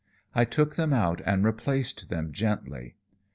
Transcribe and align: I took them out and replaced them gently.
I 0.33 0.45
took 0.45 0.77
them 0.77 0.93
out 0.93 1.21
and 1.27 1.45
replaced 1.45 2.09
them 2.09 2.31
gently. 2.31 2.95